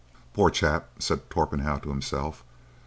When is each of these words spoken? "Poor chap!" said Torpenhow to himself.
"Poor 0.33 0.49
chap!" 0.49 0.89
said 0.97 1.29
Torpenhow 1.29 1.77
to 1.77 1.89
himself. 1.89 2.43